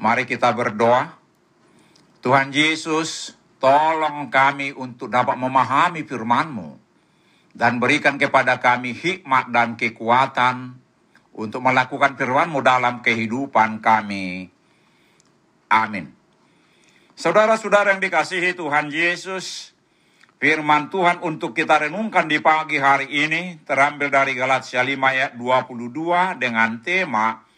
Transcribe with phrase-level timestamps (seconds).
[0.00, 1.12] Mari kita berdoa.
[2.24, 6.80] Tuhan Yesus, tolong kami untuk dapat memahami firman-Mu
[7.52, 10.72] dan berikan kepada kami hikmat dan kekuatan
[11.36, 14.48] untuk melakukan firman-Mu dalam kehidupan kami.
[15.68, 16.08] Amin.
[17.12, 19.76] Saudara-saudara yang dikasihi Tuhan Yesus,
[20.40, 26.40] firman Tuhan untuk kita renungkan di pagi hari ini terambil dari Galatia 5 ayat 22
[26.40, 27.49] dengan tema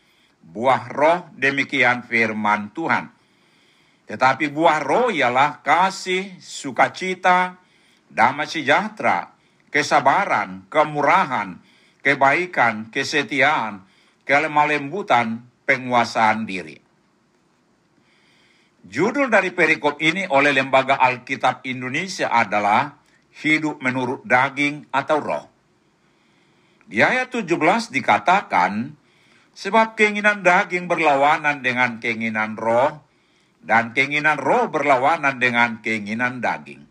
[0.43, 3.09] buah roh demikian firman Tuhan.
[4.07, 7.57] Tetapi buah roh ialah kasih, sukacita,
[8.11, 9.33] damai sejahtera,
[9.73, 11.57] kesabaran, kemurahan,
[12.05, 13.87] kebaikan, kesetiaan,
[14.29, 16.77] kelemah lembutan, penguasaan diri.
[18.83, 22.99] Judul dari perikop ini oleh Lembaga Alkitab Indonesia adalah
[23.33, 25.47] Hidup Menurut Daging atau Roh.
[26.85, 28.93] Di ayat 17 dikatakan,
[29.53, 33.05] Sebab keinginan daging berlawanan dengan keinginan roh,
[33.63, 36.83] dan keinginan roh berlawanan dengan keinginan daging.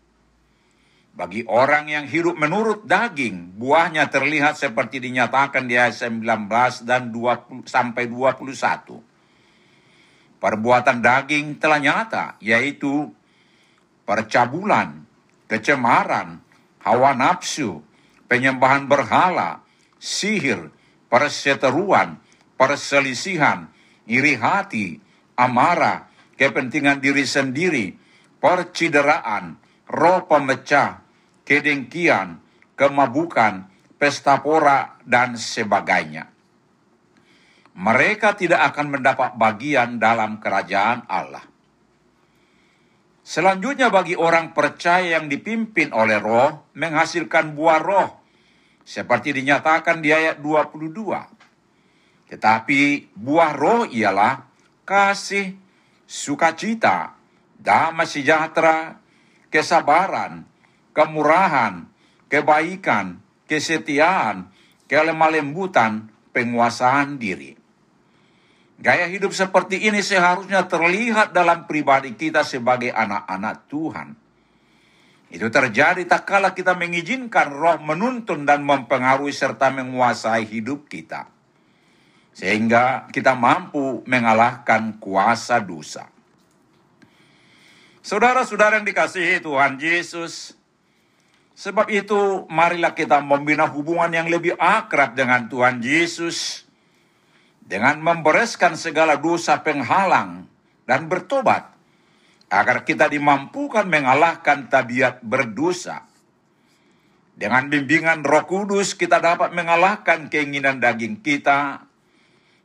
[1.12, 7.68] Bagi orang yang hidup menurut daging, buahnya terlihat seperti dinyatakan di ayat 19 dan 20
[7.68, 9.04] sampai 21.
[10.40, 13.12] Perbuatan daging telah nyata, yaitu
[14.08, 15.04] percabulan,
[15.52, 16.40] kecemaran,
[16.80, 17.84] hawa nafsu,
[18.24, 19.60] penyembahan berhala,
[20.00, 20.72] sihir,
[21.12, 22.16] perseteruan,
[22.62, 23.66] perselisihan,
[24.06, 24.94] iri hati,
[25.34, 26.06] amarah,
[26.38, 27.98] kepentingan diri sendiri,
[28.38, 29.58] percideraan,
[29.90, 31.02] roh pemecah,
[31.42, 32.38] kedengkian,
[32.78, 33.66] kemabukan,
[33.98, 36.30] pesta pora, dan sebagainya.
[37.74, 41.42] Mereka tidak akan mendapat bagian dalam kerajaan Allah.
[43.26, 48.22] Selanjutnya bagi orang percaya yang dipimpin oleh roh menghasilkan buah roh.
[48.86, 51.41] Seperti dinyatakan di ayat 22.
[52.32, 54.48] Tetapi buah roh ialah
[54.88, 55.52] kasih,
[56.08, 57.12] sukacita,
[57.60, 58.96] damai sejahtera,
[59.52, 60.48] kesabaran,
[60.96, 61.84] kemurahan,
[62.32, 64.48] kebaikan, kesetiaan,
[64.88, 67.52] kelemah lembutan, penguasaan diri.
[68.80, 74.08] Gaya hidup seperti ini seharusnya terlihat dalam pribadi kita sebagai anak-anak Tuhan.
[75.28, 81.41] Itu terjadi tak kala kita mengizinkan roh menuntun dan mempengaruhi serta menguasai hidup kita.
[82.32, 86.08] Sehingga kita mampu mengalahkan kuasa dosa.
[88.02, 90.58] Saudara-saudara yang dikasihi Tuhan Yesus,
[91.54, 96.66] sebab itu marilah kita membina hubungan yang lebih akrab dengan Tuhan Yesus
[97.62, 100.50] dengan membereskan segala dosa penghalang
[100.84, 101.70] dan bertobat
[102.52, 106.04] agar kita dimampukan mengalahkan tabiat berdosa.
[107.32, 111.86] Dengan bimbingan Roh Kudus kita dapat mengalahkan keinginan daging kita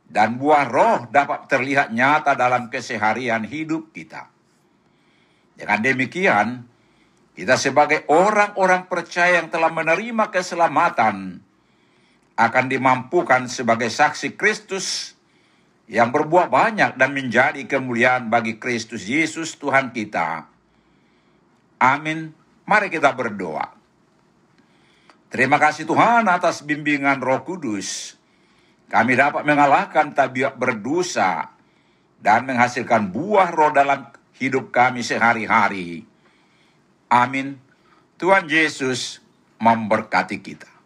[0.08, 4.32] dan buah roh dapat terlihat nyata dalam keseharian hidup kita.
[5.54, 6.64] Dengan demikian,
[7.38, 11.38] kita sebagai orang-orang percaya yang telah menerima keselamatan
[12.34, 15.14] akan dimampukan sebagai saksi Kristus
[15.88, 20.50] yang berbuah banyak dan menjadi kemuliaan bagi Kristus Yesus Tuhan kita.
[21.78, 22.34] Amin.
[22.66, 23.70] Mari kita berdoa.
[25.30, 28.17] Terima kasih Tuhan atas bimbingan Roh Kudus.
[28.88, 31.52] Kami dapat mengalahkan tabiat berdosa
[32.18, 34.08] dan menghasilkan buah roh dalam
[34.40, 36.08] hidup kami sehari-hari.
[37.12, 37.60] Amin.
[38.16, 39.20] Tuhan Yesus
[39.60, 40.77] memberkati kita.